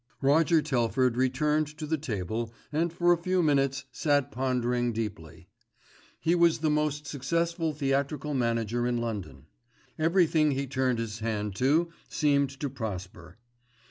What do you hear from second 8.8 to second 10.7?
in London. Everything he